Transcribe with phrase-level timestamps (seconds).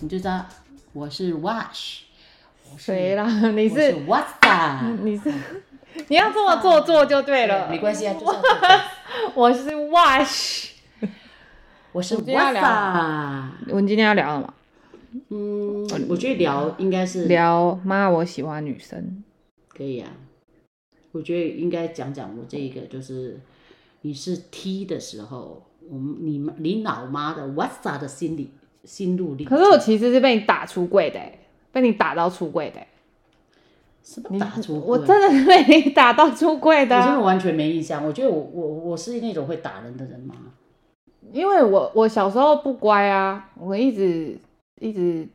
[0.00, 0.44] 你就知道
[0.92, 2.00] 我是 Wash，
[2.76, 3.24] 谁啦？
[3.50, 4.24] 你是 What's
[5.02, 5.32] 你是
[6.08, 7.68] 你要这么做做就对了。
[7.68, 8.26] 没关系啊，就
[9.34, 10.68] 我是 Wash。
[11.92, 12.62] 我是我们今天要 What's 聊
[13.68, 14.54] 我们今天要聊什么？
[15.30, 19.22] 嗯，我觉得聊应该是聊妈，我喜欢女生。
[19.68, 20.10] 可以啊。
[21.12, 23.40] 我觉得应该讲讲我这一个，就是
[24.02, 28.50] 你是 T 的时候，我们你你老妈的 What's 的心理
[28.84, 29.56] 心路历程。
[29.56, 31.38] 可是我其实是被你打出柜的、欸，
[31.72, 32.88] 被你打到出柜的、欸。
[34.02, 38.02] 什么打出我真的是被你打到出柜的啊、我真的完全没印象。
[38.06, 40.34] 我觉得我我我是那种会打人的人吗？
[41.30, 44.38] 因为我我小时候不乖啊，我一直
[44.80, 45.28] 一直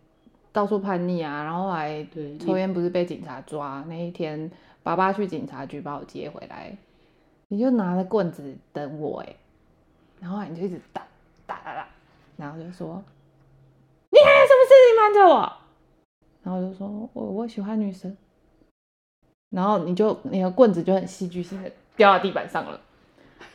[0.52, 4.52] 到处叛逆啊，然后还对，抽烟不是被警察抓那一天，
[4.84, 6.76] 爸爸去警察局把我接回来，
[7.48, 9.36] 你就拿着棍子等我哎、
[10.20, 11.02] 然后你就一直打
[11.46, 11.88] 打打打，
[12.38, 13.04] 然后就说
[14.12, 15.54] 你还有什么事情瞒着我？
[16.44, 18.16] 然后我就说我我喜欢女生，
[19.50, 22.80] 然后你就你的棍子就很戏剧性的掉到地板上了，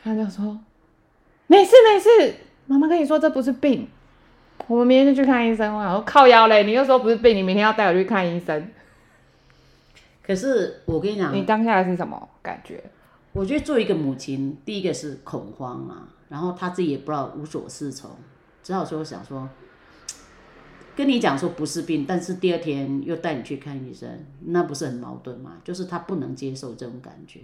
[0.03, 0.59] 他就说
[1.47, 2.35] 没事没事，
[2.65, 3.87] 妈妈跟你说这不是病。
[4.67, 5.75] 我们明天就去看医生。
[5.75, 8.69] 我想说靠腰嘞，你又说不是病，你明天要带我去看医生。
[10.21, 12.83] 可是我跟你讲，你当下是什么感觉？
[13.31, 18.09] 我觉得作为一个母亲，第一个是恐慌啊，然后她自己也不知道无所适从，
[18.61, 19.47] 只好说想说，
[20.95, 24.07] 跟你讲说不是病，但是第二天又带你去看医生，
[24.45, 25.57] 那不是很矛盾吗？
[25.63, 27.39] 就是她不能接受这种感觉，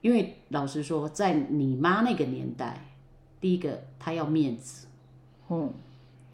[0.00, 2.86] 因为老实说，在你妈那个年代，
[3.40, 4.86] 第一个她要面子，
[5.50, 5.72] 嗯，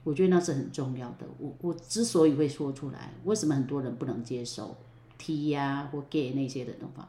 [0.04, 1.26] 我觉得那是很重要的。
[1.38, 4.76] 我我之所以会说出来，为什么很多人不能接受
[5.18, 7.02] T 呀、或 gay 那些的东西？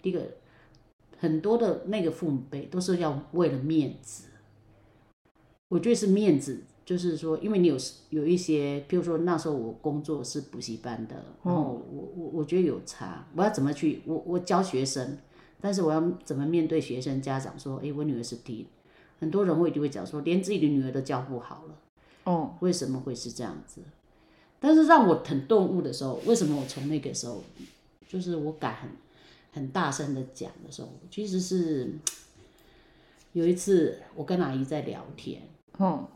[0.00, 0.24] 第一个，
[1.18, 4.28] 很多的那个父母辈都是要为了面子。
[5.68, 7.76] 我觉得是面子，就是说，因为你有
[8.10, 15.18] 有一些，比如说那时候我工作是补习班的，然后我我我觉得有差，我要怎么去我我教学生，
[15.60, 18.68] 但是我要怎么面对学生家长说，诶，我女儿是 T，
[19.18, 21.74] 很多人会就会讲说，连自己的女儿都教不好了。
[22.26, 23.80] 哦，为什么会是这样子？
[24.58, 27.42] 但是让我很顿悟的时候，为什么我从那个时候，
[28.08, 28.90] 就是我敢很
[29.52, 31.92] 很大声的讲的时候，其实是
[33.32, 35.42] 有一次我跟阿姨在聊天，
[35.78, 36.06] 嗯，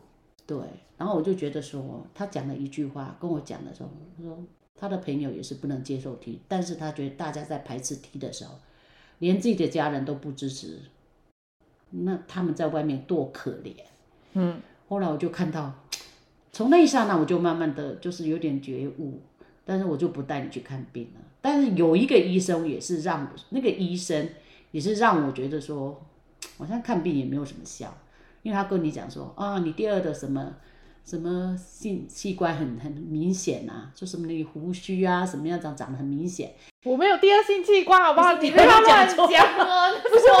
[0.45, 0.57] 对，
[0.97, 4.43] 然后我就觉得说，她讲了一句话跟我讲的时候，她说
[4.75, 8.55] 她的朋友也是不能接受 T，但是她觉得大家在排斥 T 的时候，
[9.19, 10.79] 连自己的家人都不支持，
[11.91, 13.75] 那他们在外面多可怜。
[14.33, 15.73] 嗯，后来我就看到，
[16.51, 19.21] 从那一刹那我就慢慢的就是有点觉悟，
[19.63, 21.21] 但是我就不带你去看病了。
[21.41, 24.29] 但是有一个医生也是让我那个医生
[24.71, 26.05] 也是让我觉得说，
[26.57, 27.97] 好像看病也没有什么效，
[28.43, 30.55] 因为他跟你讲说啊，你第二的什么
[31.05, 36.53] 什么性器官很很明显啊，就什么那个胡须啊，什么样长长得很明显。
[36.83, 38.35] 我没有第二性器官，好不好？
[38.35, 40.39] 不你不要乱讲不是我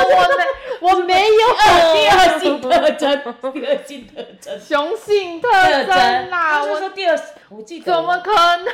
[0.81, 3.21] 我没我没有第二性特征，
[3.53, 5.49] 第二性特征，雄性特
[5.85, 8.67] 征啦，我说第二，我记得怎么可能？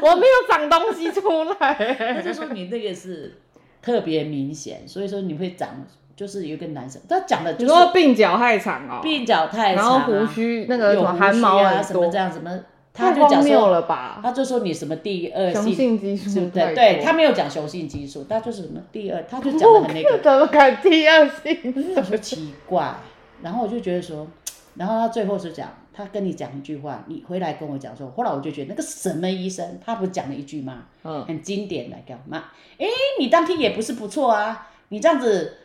[0.00, 1.20] 我没有长东西出
[1.54, 2.22] 他来。
[2.22, 3.38] 就说你那个是
[3.82, 5.84] 特别明显，所以说你会长，
[6.22, 12.60] 就是有一个男生，他讲的你就是说鬓角太长哦，鬓角太然长、啊，后胡须那个什么有汗毛啊很什么这，样什么，
[12.94, 14.20] 他太就讲荒谬说，了吧？
[14.22, 16.62] 他就说你什么第二雄性，性激素是不对？
[16.66, 21.58] 多对他没有讲雄性激素，他就是什么第二，他就讲的很那个， 怎么敢第二性？
[21.74, 22.94] 我就说奇怪，
[23.42, 24.28] 然后我就觉得说，
[24.76, 30.84] 然后他最后是讲，他跟你讲一句话，你回来跟我讲说，后来我就觉得那个什么医生，他不是讲了一句吗？
[31.02, 32.44] 嗯，很经典的干嘛？
[32.78, 32.86] 哎，
[33.18, 35.56] 你当天也不是不错啊，你这样子，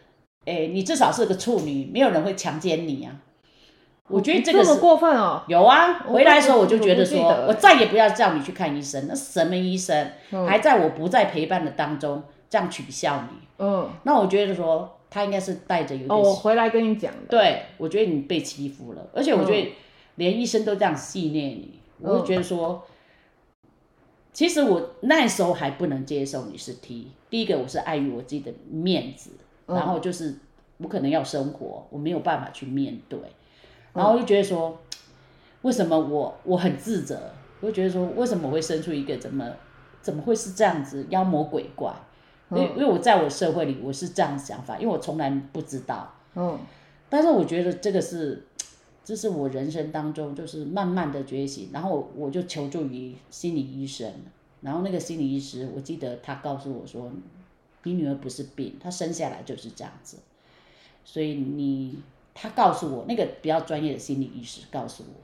[0.47, 3.12] 哎，你至少是个处女，没有人会强奸你啊。
[4.08, 5.44] 我觉得这个这么是过分哦。
[5.50, 17.27] 有啊，回来的时候我就觉得说我再也不要叫你去看医生，那什么医生，嗯还在我不在陪伴的当中这样取笑你，嗯，那我觉得说他应该是带着有点哦，我回来跟你讲的。
[17.30, 19.75] 对，我觉得你被欺负了，而且我觉得
[20.16, 22.88] 连医生都这样戏虐你，我就觉得说，
[24.31, 27.12] 其实我那时候还不能接受你是 T。
[27.30, 29.31] 第一个，我是碍于我自己的面子，
[29.66, 30.38] 然后就是
[30.77, 33.19] 我可能要生活，我没有办法去面对，
[33.94, 34.79] 然后我就觉得说，
[35.63, 37.31] 为什么我我很自责，
[37.62, 39.51] 我就觉得说，为什么我会生出一个怎么
[40.01, 41.94] 怎么会是这样子妖魔鬼怪？
[42.51, 46.13] 因为因为我在我社会里我是这样想法，因为我从来不知道。
[46.35, 46.57] 嗯，
[47.09, 48.45] 但是我觉得这个是，
[49.03, 54.09] 这是我人生当中就是慢慢的觉醒，然后我就求助于心理医生，
[54.62, 57.12] 然后那个心理医师，我记得他告诉我说，
[57.83, 60.18] 你女儿不是病，她生下来就是这样子，
[61.09, 62.04] 所以你，
[62.36, 65.21] 他告诉我那个比较专业的心理医师告诉我，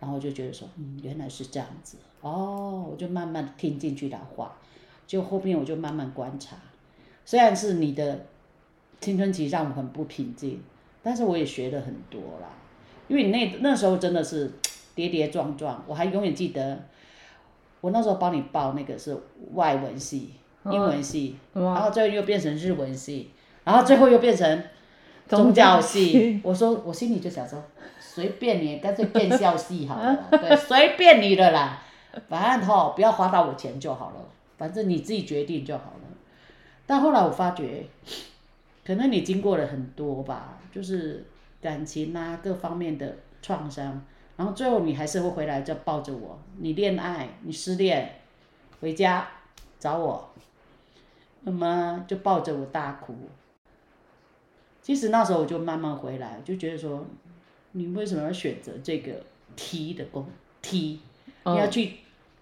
[0.00, 4.56] 然后我就觉得说，嗯，原来是这样子，哦，我就慢慢听进去他话，
[5.06, 6.56] 就后面我就慢慢观察，
[7.24, 8.26] 虽然是你的
[9.00, 10.60] 青春期让我很不平静，
[11.04, 12.48] 但是我也学了很多啦，
[13.06, 14.50] 因为你那那时候真的是
[14.96, 16.82] 跌跌撞撞，我还永远记得。
[17.80, 19.16] 我那时候帮你报那个是
[19.54, 20.30] 外文系、
[20.66, 23.30] 英文系，然后最后又变成日文系，
[23.64, 24.62] 然后最后又变成
[25.28, 26.40] 宗教系。
[26.42, 27.62] 我说我心里就想说，
[28.00, 31.82] 随便你，干脆变校系好了，对，随便你的啦，
[32.28, 34.16] 反正哈不要花到我钱就好了，
[34.58, 36.08] 反正你自己决定就好了。
[36.86, 37.86] 但后来我发觉，
[38.84, 41.24] 可能你经过了很多吧，就是
[41.60, 44.04] 感情啊各方面的创伤。
[44.36, 46.38] 然后最后你还是会回来，就抱着我。
[46.58, 48.20] 你恋爱，你失恋，
[48.80, 49.28] 回家
[49.78, 50.30] 找我，
[51.42, 53.14] 那么就抱着我大哭。
[54.82, 57.06] 其实那时候我就慢慢回来，就觉得说，
[57.72, 59.12] 你为什么要选择这个
[59.56, 60.26] T 的工
[60.60, 61.00] T？？
[61.44, 61.92] 你要去，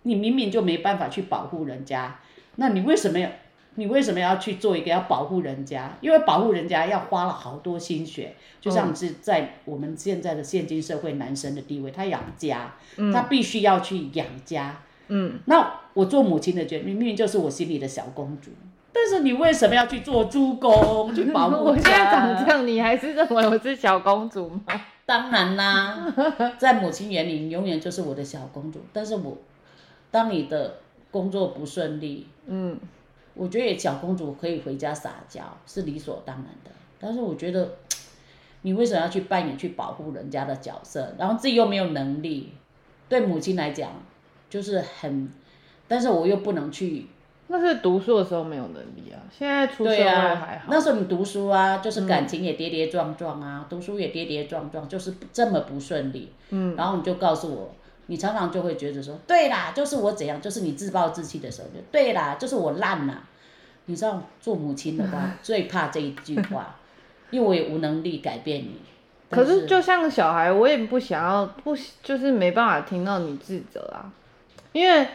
[0.02, 2.18] 你明明就没办法去保护人家，
[2.56, 3.30] 那你为什么要？
[3.76, 5.96] 你为什么要去做一个要保护人家？
[6.00, 12.74] 因为保护人家要花了好多心血，就像是在我们现在的现今社会，男生的地位，他养家，
[13.12, 14.82] 他必须要去养家。
[15.06, 18.50] 嗯，那我做母亲的觉得，明明就是我心里的小公主，
[18.92, 21.60] 但是你为什么要去做猪公去保护家？
[21.62, 24.62] 我现在长这样，你还是认为我是小公主吗？
[25.06, 26.12] 当然啦，
[26.58, 28.80] 在母亲眼里，你永远就是我的小公主。
[28.92, 29.38] 但是我
[30.10, 30.76] 当你的
[31.10, 32.78] 工作不顺利，嗯。
[33.34, 37.76] 我觉得小公主可以回家撒娇是理所当然的，但是我觉得
[38.62, 42.52] 你为什么要去扮演去保护人家的角色，然后自己又没有能力？
[43.08, 43.92] 对母亲来讲
[44.50, 45.30] 就是很，
[45.86, 47.06] 但是我又不能去。
[47.52, 50.68] 那是读书的时候没有能力啊，现在出社会还好。
[50.70, 56.32] 那时候你读书啊，就是感情也跌跌撞撞啊，读书也跌跌撞撞，就是这么不顺利。
[56.50, 57.74] 嗯，然后你就告诉我。
[58.06, 63.22] 你常常就会觉得说，对啦，就是我怎样，就是你自暴自弃的时候，就对啦，就是我烂了。
[63.84, 66.74] 你知道，做母亲的话 最怕这一句话，
[67.30, 68.80] 因为我也无能力改变你。
[69.30, 74.10] 可是就像小孩，我也不想要，不就是没办法听到你自责啊，
[74.72, 75.06] 因为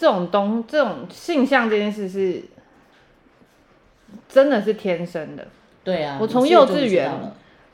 [0.00, 2.42] 这种东，这种性向这件事是
[4.26, 5.46] 真的是天生的。
[5.84, 7.12] 对啊，我从幼稚园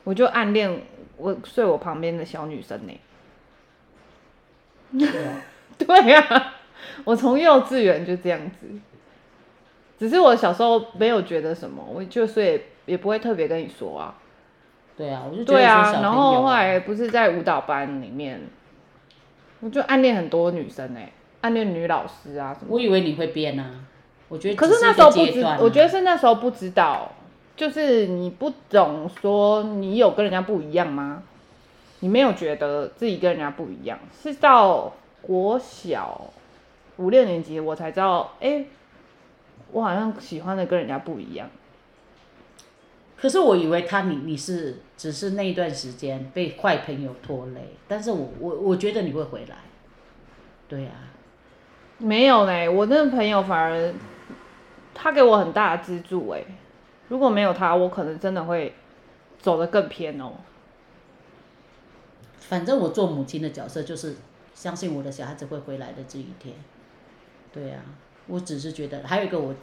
[0.03, 0.81] 我就暗恋
[1.15, 2.99] 我睡我旁边的小女生呢。
[5.77, 6.53] 对啊，
[7.05, 8.67] 我从幼稚园就这样子，
[9.97, 14.17] 只是我小时候没有觉得什么，我就所以也不会特别跟你说啊。
[14.97, 18.41] 对啊，我就对啊，然后后来不是在舞蹈班里面，
[19.61, 22.67] 我就暗恋很多女生哎，暗恋女老师啊什么。
[22.69, 23.71] 我以为你会变啊，
[24.27, 27.11] 我觉得可是那时候不知，我觉得是那时候不知道，
[27.55, 31.23] 就是你不懂说你有跟人家不一样吗？
[31.99, 36.31] 你没有觉得自己跟人家不一样，是到国小
[36.97, 38.65] 五六年级我才知道，哎，
[39.71, 41.49] 我好像喜欢的跟人家不一样。
[43.19, 49.55] 可是我以为他你你是只是那一段时间被坏朋友拖累，但是我我我觉得你会回来。
[50.69, 50.91] 对呀，
[51.99, 53.93] 没有嘞，我那个朋友反而
[54.93, 56.43] 他给我很大的资助哎，
[57.07, 58.73] 如果没有他，我可能真的会
[59.39, 60.33] 走得更偏哦。
[62.39, 64.15] 反正我做母亲的角色就是
[64.53, 66.55] 相信我的小孩子会回来的这一天，
[67.51, 67.81] 对啊，
[68.27, 69.53] 我只是觉得还有一个我，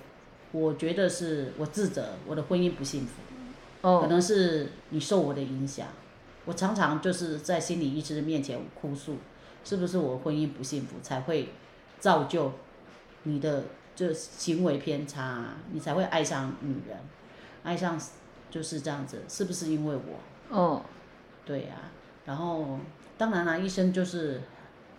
[0.53, 3.13] 我觉得是我自责，我的婚姻不幸福，
[3.81, 4.01] 哦。
[4.03, 5.87] 可能是你受我的影响，
[6.45, 9.17] 我常常就是在心理医师面前哭诉，
[9.65, 11.49] 是不是我婚姻不幸福才会
[12.05, 12.53] 造就
[13.23, 13.65] 你的
[13.97, 16.99] 就行为偏差，你才会爱上女人，
[17.63, 17.99] 爱上
[18.51, 20.55] 就是这样子，是不是因为我？
[20.55, 20.83] 哦，
[21.47, 21.77] 对呀。
[22.27, 22.79] 然后，
[23.17, 24.43] 当然了，医生就是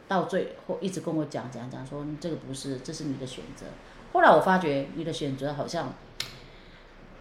[0.08, 3.68] 到最后一直跟我讲讲讲，说这个不是，这是你的选择。
[4.12, 5.94] 后来我发觉你的选择好像，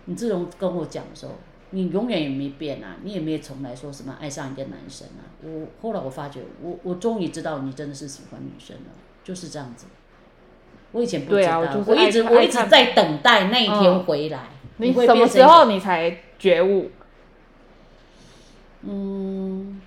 [0.07, 1.33] 你自从跟我讲的时候，
[1.69, 5.29] 你永远也没变啊，你也没有从来说什么爱上一个男生啊。
[5.43, 8.91] 我后来我发觉，我我终于知道你真的是喜欢女生了，
[9.25, 9.87] 就是这样子。
[10.93, 14.50] 我以前不知道，我一直我一直在等待那一天回来。
[14.76, 16.93] 你什么时候你才觉悟？
[18.83, 19.81] 嗯。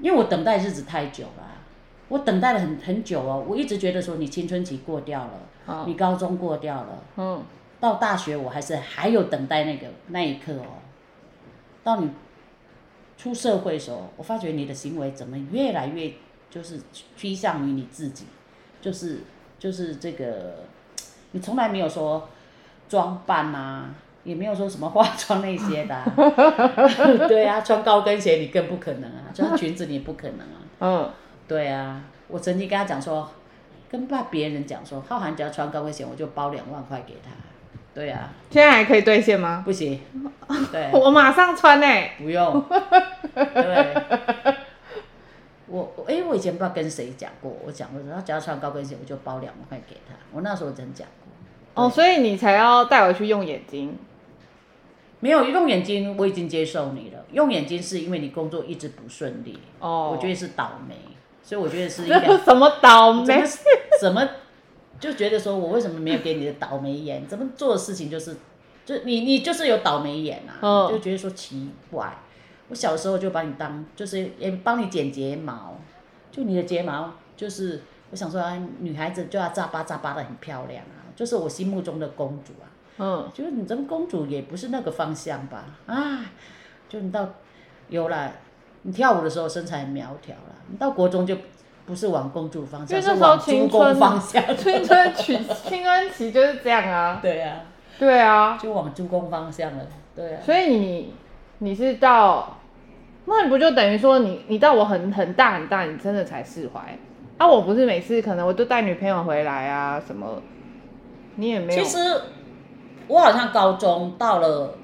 [0.00, 1.60] 因为我等待日子太久了，
[2.08, 3.44] 我等待了很很久哦。
[3.46, 7.44] 我一直觉得说你青春期过掉了，你高中过掉了，嗯，
[7.78, 10.82] 到大学我还是还有等待那个那一刻哦。
[11.84, 12.10] 到你
[13.16, 16.10] 出社会的时候，我发觉你的行为怎么越来越
[16.52, 16.78] 就是
[17.16, 18.26] 趋向于你自己，
[18.82, 19.20] 就是
[19.58, 20.64] 就是这个，
[21.30, 22.28] 你从来没有说
[22.90, 26.04] 装扮啊，也没有说什么化妆那些的、啊。
[27.26, 30.60] 对啊，穿高跟鞋你更不可能啊，穿裙子你也不可能啊。
[30.80, 31.10] 嗯，
[31.48, 33.30] 对啊，我曾经跟他讲说，
[33.90, 37.30] 跟爸别人讲说，浩涵只要穿高跟鞋，我就包两万块给他。
[37.94, 39.62] 对啊，现在还可以兑现吗？
[39.64, 39.98] 不行，
[40.70, 41.86] 对，我马上穿呢、
[42.18, 42.62] 不用，
[43.34, 43.94] 对。
[45.66, 50.14] 我我哎、我以前不知道跟谁讲过，我讲过，他只要穿高跟鞋，我就包两万块给他。
[50.32, 51.06] 我那时候真讲
[51.74, 51.84] 过。
[51.84, 53.96] 哦，所以你才要带我去用眼睛。
[55.20, 57.24] 没有用眼睛，我已经接受你了。
[57.30, 60.96] 用眼睛是因为你工作一直不顺利，哦，我觉得是倒霉，
[61.44, 63.42] 所以我觉得是一这 个什么倒霉
[64.00, 64.28] 怎么？
[64.98, 67.24] 就觉得说我为什么没有给你的倒霉眼？
[67.26, 68.36] 怎么做的事情就是，
[68.84, 72.12] 就你你就是有倒霉眼啊，嗯就觉得说奇怪。
[72.72, 75.74] 我小时候就把你当就是也帮你剪睫毛，
[76.30, 82.64] 就你的睫毛就是我想说啊，女孩子就要扎巴扎巴的很漂亮啊，就是我心目中的公主啊。
[82.96, 85.66] 嗯，就是你这个公主也不是那个方向吧？
[85.84, 86.24] 啊，
[86.88, 87.28] 就你到
[87.90, 88.32] 有了，
[88.80, 91.36] 你跳舞的时候身材很苗条了，你到国中就
[91.84, 94.42] 不是往公主方向，是往青春方向。
[94.56, 95.38] 青春期
[95.68, 97.18] 青春期就是这样啊。
[97.22, 97.60] 对啊、
[97.98, 99.86] 对啊，就往猪公方向了。
[100.16, 101.14] 对啊，所以你
[101.58, 102.58] 你是到，
[103.24, 106.98] 那你不就等于说你你到我很很大很大，你真的才释怀
[107.38, 107.46] 啊？
[107.46, 110.42] 我不是每次可能我都带女朋友回来啊什么，
[111.36, 111.88] 你也没有其。
[111.88, 111.98] 实
[113.08, 114.74] 我好像高中到了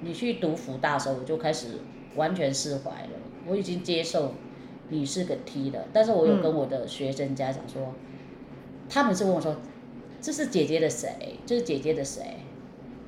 [0.00, 1.80] 你去读福大的时候，我就开始
[2.16, 4.34] 完全释怀了，我已经接受
[4.88, 5.80] 你是个 T 了。
[5.92, 7.94] 但是我有跟我的学生家长说，
[8.88, 9.56] 他们是问我说，
[10.20, 11.10] 这是姐姐的谁？
[11.44, 12.22] 这是姐姐的谁？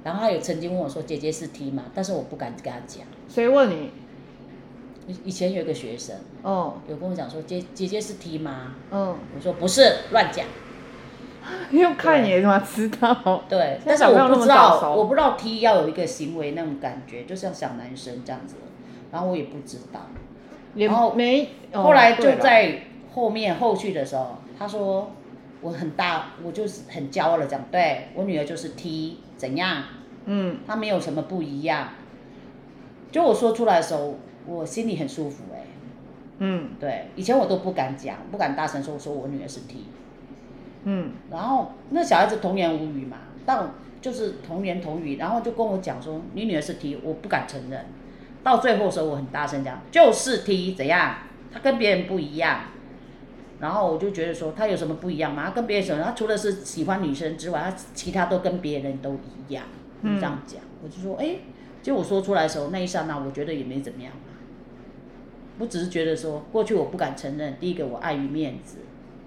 [0.02, 1.84] 然后他有曾经问我说，姐姐是 T 吗？
[1.94, 3.06] 但是我不敢跟他讲。
[3.28, 3.90] 谁问你？
[5.06, 8.74] 以以前有一个学生哦，有跟我讲说，姐姐姐是 T 吗？
[8.90, 10.46] 嗯，我说不是，乱讲。
[11.70, 13.44] 用看也他妈知道。
[13.48, 18.56] 对，但是我不知道，我不知道 T 要有一个行为那种感觉，就像小男生这样子，
[19.12, 20.00] 然后我也不知道。
[20.74, 21.50] 然后没。
[21.72, 22.82] 哦后来就在
[23.12, 25.10] 后面后续的时候，他说
[25.60, 29.82] 我很大，我就是很骄傲的讲，对我女儿就是 T 怎样，
[30.24, 31.88] 嗯她没有什么不一样。
[33.12, 35.64] 就我说出来的时候，我心里很舒服哎、
[36.38, 39.84] 嗯对，以前我都不敢讲，不敢大声说，我说我女儿是 T。
[40.84, 43.70] 嗯然后那小孩子童言无语嘛，到
[44.02, 47.86] 就是童言童语，然后就跟我讲说你女儿是 T，我不敢承认。
[48.42, 51.16] 到最后的时候，我很大声讲就是 T 怎样，
[51.50, 52.60] 她跟别人不一样。
[53.60, 55.44] 然后我就觉得说她有什么不一样吗？
[55.44, 56.04] 她跟别人什么？
[56.04, 59.64] 她除了是喜欢女生之外，她其他都跟别人都一样。
[60.02, 61.36] 你这样讲，我就说哎，
[61.82, 64.33] 就我说出来的时候，那一刹那我觉得也没怎么样嘛。
[65.58, 68.78] 我只是觉得说，过去我不敢承认，第一个我碍于面子，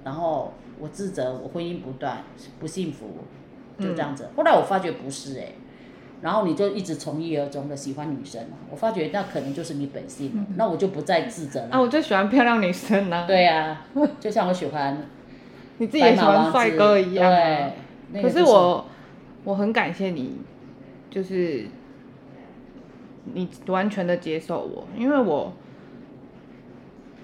[0.04, 2.24] 然后我自责我婚姻不断
[2.60, 3.08] 不幸福，
[3.80, 4.30] 就这样子。
[4.36, 5.54] 后来我发觉不是哎、
[6.22, 11.70] 然后你就一直从一而终的喜欢女生嘛，我发觉那可能就是你本性了，那我就不再自责了。
[11.72, 13.86] 啊，我就喜欢漂亮女生呢、对呀、
[14.20, 14.98] 就像我喜欢
[15.78, 17.36] 你自己也喜欢帅哥一样、啊。
[17.36, 17.74] 对，
[18.14, 18.86] 那个可是我
[19.44, 20.42] 我很感谢你，
[21.10, 21.68] 就是
[23.34, 25.54] 你完全的接受我，因为我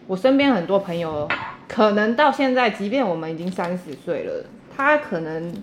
[0.07, 1.27] 我身边很多朋友，
[1.67, 4.45] 可能到现在，即便我们已经三十岁了，
[4.75, 5.53] 他可能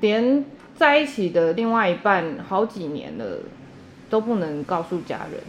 [0.00, 3.38] 连在一起的另外一半好几年了
[4.10, 5.40] 都不能告诉家人。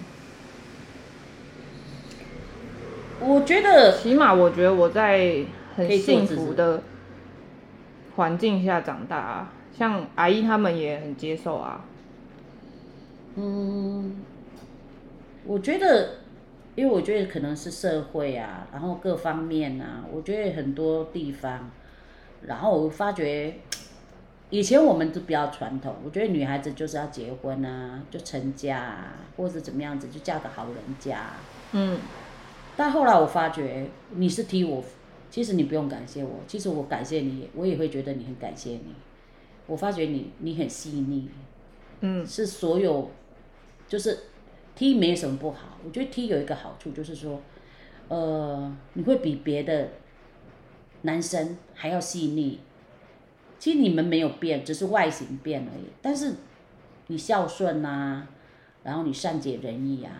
[3.19, 5.43] 我觉得起码我觉得我在
[5.75, 6.83] 很幸福的
[8.15, 11.83] 环境下长大、啊，像阿姨他们也很接受啊。
[13.35, 14.15] 嗯，
[15.45, 16.09] 我觉得，
[16.75, 21.71] 因为我觉得可能是社会啊，然后各方面啊，我觉得很多地方，
[22.41, 23.55] 然后我发觉，
[24.49, 31.17] 以前我们都比较传统，我觉得女孩子就是要结婚啊，就成家啊，或者怎么样子，就嫁个好人家。
[31.17, 31.39] 啊、
[31.71, 31.97] 嗯。
[32.77, 34.83] 但后来我发觉你是替我，
[35.29, 38.93] 其实你不用感谢我，其实我感谢你，我也会觉得你很感谢你。
[39.65, 41.29] 我发觉你你很细腻，
[42.01, 42.27] 嗯。
[42.27, 43.09] 是所有，
[43.87, 44.19] 就是
[44.75, 47.41] T 没有什么不好，我觉得 T 有一个好处就是说，
[48.09, 49.89] 呃，你会比别的
[51.03, 52.59] 男生还要细腻。
[53.57, 55.85] 其实你们没有变，只是外形变而已。
[56.01, 56.33] 但是
[57.07, 58.27] 你孝顺呐、
[58.83, 60.11] 然后你善解人意啊，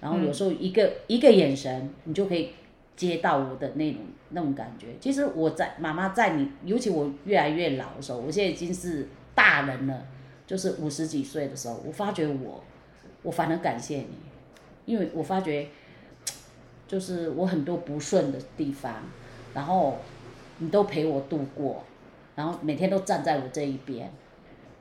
[0.00, 2.50] 然后有时候一个、一个眼神，你就可以
[2.94, 4.94] 接到我的那种那种感觉。
[5.00, 10.06] 其实我在妈妈在你，尤其我越来越老的时候，我现在已经是大人了，
[10.46, 12.62] 就是五十几岁的时候，我发觉我，
[13.22, 14.08] 我反而感谢你，
[14.84, 15.68] 因为我发觉，
[16.86, 18.94] 就是我很多不顺的地方，
[19.54, 19.98] 然后
[20.58, 21.82] 你都陪我度过，
[22.34, 24.10] 然后每天都站在我这一边。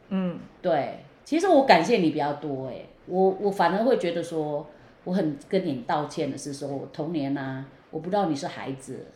[0.10, 4.68] 嗯，对，其实我感谢你比较多哎，我我反而会觉得说，
[5.04, 9.08] 我很跟你道歉的是说，我童年啊，我不知道你是孩子，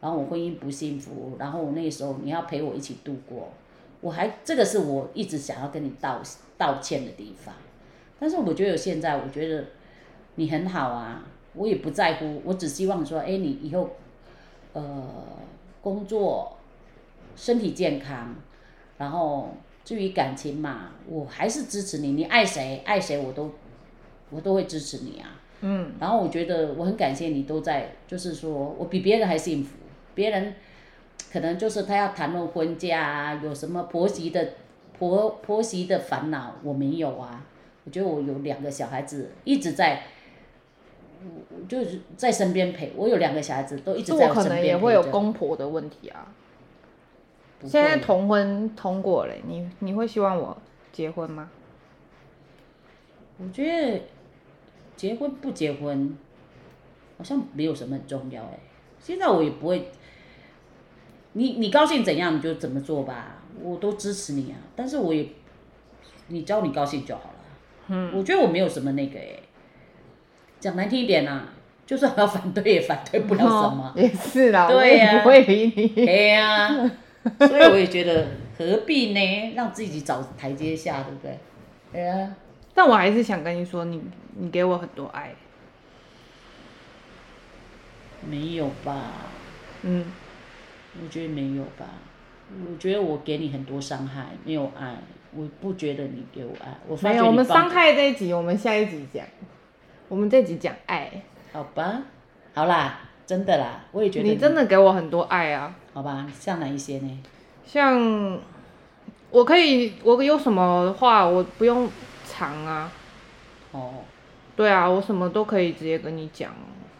[0.00, 3.48] 然后我婚姻不幸福，然后我那时候你要陪我一起度过，
[4.00, 6.22] 我还这个是我一直想要跟你道
[6.56, 7.52] 道歉的地方，
[8.22, 9.64] 但是我觉得现在我觉得
[10.36, 11.24] 你很好啊，
[11.54, 13.90] 我也不在乎，我只希望说，哎，你以后
[14.72, 15.04] 呃
[15.80, 16.56] 工作
[17.34, 18.36] 身体健康，
[18.98, 19.48] 然后。
[19.84, 22.12] 至于感情嘛，我还是支持你。
[22.12, 23.50] 你爱谁爱谁，我都
[24.30, 25.40] 我都会支持你啊。
[25.60, 25.94] 嗯。
[25.98, 29.76] 然后我觉得我很感谢你都在，就是说我比别人还幸福。
[30.14, 30.54] 别人
[31.32, 34.50] 可能就是他要谈论婚嫁啊，有什么婆媳的
[34.96, 37.44] 婆婆媳的烦恼，我没有啊。
[37.84, 40.04] 我觉得我有两个小孩子一直在，
[41.68, 42.92] 就是在身边陪。
[42.96, 46.32] 我有两个小孩子都一直在我身边可能也会有公婆的问题啊。
[47.62, 50.56] 现在同婚通过了，你你会希望我
[50.92, 51.50] 结婚吗？
[53.38, 54.02] 我觉得
[54.96, 56.16] 结婚不结婚
[57.18, 58.58] 好像没有什么很重要哎。
[59.00, 59.90] 现在我也不会，
[61.32, 64.58] 你你高兴怎样你就怎么做吧，我都支持你啊。
[64.76, 65.28] 但是我也，
[66.28, 67.31] 你只要你高兴就好了。
[67.92, 68.10] 嗯。
[68.14, 69.36] 我觉得我没有什么那个哎，
[70.58, 71.42] 讲难听一点呐，
[71.86, 73.92] 就算要反对也反对不了什么。
[73.96, 75.88] 也是啦，对呀，不会理你。
[75.88, 76.90] 对呀。
[77.38, 78.26] 所以我也觉得
[78.58, 79.52] 何必呢？
[79.54, 81.38] 让自己找台阶下，对不对？
[81.92, 82.34] 对啊。
[82.74, 84.02] 但我还是想跟你说，你
[84.36, 85.34] 你给我很多爱。
[88.28, 89.12] 没有吧？
[89.82, 90.04] 嗯。
[91.02, 91.86] 我觉得没有吧。
[92.70, 94.96] 我觉得我给你很多伤害，没有爱。
[95.34, 96.76] 我不觉得你给我爱。
[96.86, 99.24] 我没有，我们伤害这一集，我们下一集讲。
[100.08, 101.10] 我们这集讲爱。
[101.52, 102.02] 好吧。
[102.54, 105.74] 好啦，真的啦，我也觉得你真的给我很多爱啊。
[105.94, 107.22] 好吧，像哪一些呢？
[107.64, 108.38] 像
[109.30, 111.88] 我可以，我有什么话我不用
[112.24, 112.92] 藏啊。
[113.72, 113.94] 哦。
[114.54, 116.52] 对啊，我什么都可以直接跟你讲，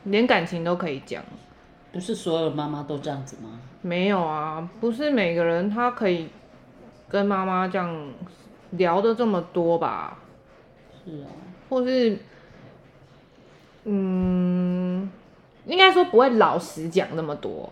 [0.04, 1.22] 连感情都可以讲。
[1.92, 3.60] 不是所有妈妈都这样子吗？
[3.82, 6.28] 没有啊，不是每个人他可以
[7.12, 8.12] 跟妈妈这样
[8.70, 10.18] 聊的这么多吧？
[11.04, 11.28] 是啊。
[11.68, 12.18] 或是，
[13.84, 15.10] 嗯，
[15.66, 17.70] 应该说不会老实讲那么多。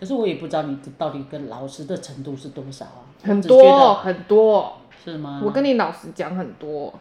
[0.00, 3.04] 可是我也不知道你到底跟老实的程度是多少啊？
[3.22, 5.42] 很多很多，是吗？
[5.44, 6.94] 我跟你老实讲很多。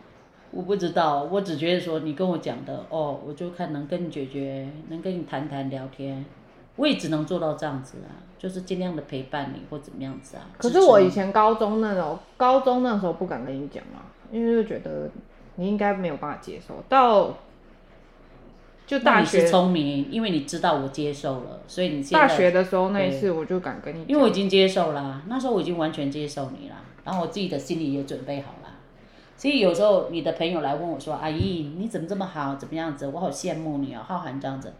[0.49, 6.25] 我不知道，我只觉得说你跟我讲的哦，我就看能跟你解决，能跟你谈谈聊天，
[6.77, 10.47] 我也只能做到这样子啊，就是尽量的陪伴你或怎么样子啊。
[10.57, 15.09] 可是我以前高中那种，高中那时候不敢跟你讲啊，因为就觉得
[15.55, 17.37] 你应该没有办法接受到。
[18.85, 28.69] 就大学聪明，因为你知道我接受了，所以你大学的时候那一次我就敢跟你，因为我已经接受了，那时候我已经完全接受你了，然后我自己的心里也准备好了。
[29.35, 32.55] 所以有时候你的朋友来问我说：“阿姨，你怎么这么好？
[32.55, 33.07] 怎么样子？
[33.07, 34.71] 我好羡慕你哦，浩涵这样子。”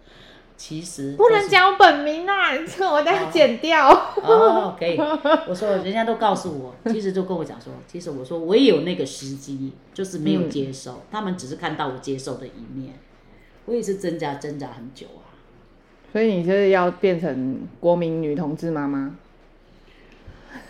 [0.58, 3.90] 其实不能讲本名啊，这我再剪掉。
[3.90, 4.98] 哦，可以。
[5.48, 12.96] 我说人家都告诉我， 其实就跟我讲说，其实我说我也有那个时机，就是没有接受，他们只是看到我接受的一面。
[13.66, 15.30] 我也是挣扎挣扎很久啊，
[16.12, 19.12] 所以你就是要变成国民女同志妈妈？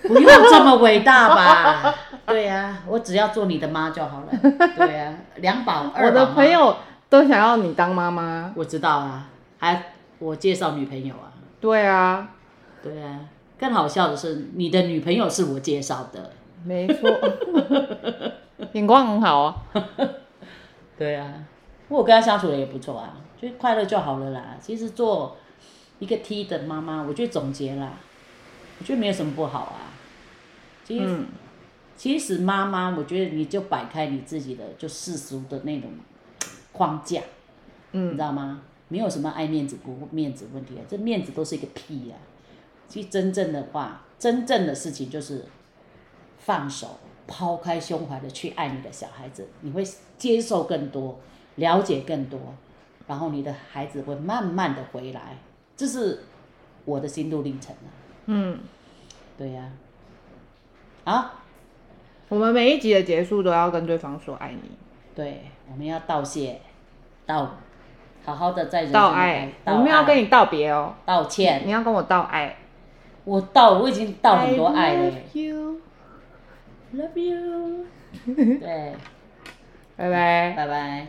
[0.01, 1.95] 不用这么伟大吧？
[2.25, 4.27] 对呀，我只要做你的妈就好了。
[4.75, 6.07] 对呀，两宝二宝。
[6.07, 6.75] 我的朋友
[7.07, 8.51] 都想要你当妈妈。
[8.55, 11.33] 我知道啊，还我介绍女朋友啊。
[11.59, 12.35] 对啊，
[12.83, 16.31] 对啊，更好笑的是，你的女朋友是我介绍的。
[16.63, 17.09] 没错，
[18.73, 19.65] 眼光很好啊。
[20.97, 21.45] 对啊。
[21.89, 24.57] 我跟他相处的也不错啊，就快乐就好了啦。
[24.59, 25.37] 其实做
[25.99, 27.93] 一个 T 的妈妈，我觉得总结啦，
[28.77, 29.87] 我觉得没有什么不好啊。
[30.83, 31.17] 其实，
[31.95, 35.91] 其实妈妈，我觉得你就摆开你自己的就世俗的那种
[36.73, 37.21] 框架，
[37.93, 38.61] 嗯，你知道吗？
[38.87, 42.15] 没有什么爱面子不面子问题啊，这面子都是一个屁呀。
[42.87, 45.45] 其实真正的话，真正的事情就是
[46.37, 49.83] 放手，抛开胸怀的去爱你的小孩子，你会
[50.17, 51.19] 接受更多。
[51.57, 52.39] 了解更多，
[53.07, 55.35] 然后你的孩子会慢慢的回来，
[55.75, 56.19] 这是
[56.85, 57.89] 我的心路历程啊。
[58.27, 58.59] 嗯，
[59.39, 59.71] 对呀。
[61.03, 61.43] 啊，
[62.29, 64.69] 我们每一集的结束都要跟对方说爱你。
[65.15, 66.61] 对，我们要道谢，
[67.25, 67.57] 道，
[68.27, 72.53] 好好的在人道爱，我们要跟你道别哦，道歉，你要跟我道爱。
[73.23, 75.11] 我道，我已经道很多爱了。
[75.33, 75.81] Love you,
[76.93, 77.85] love you。
[78.59, 78.93] 对。
[79.95, 81.07] 拜拜，拜拜。